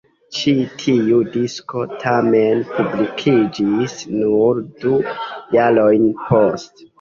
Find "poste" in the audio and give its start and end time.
6.25-6.89